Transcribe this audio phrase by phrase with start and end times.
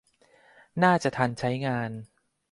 [0.83, 1.91] น่าจะทันใช้งาน